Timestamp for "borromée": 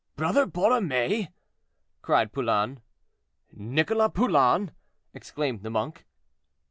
0.47-1.27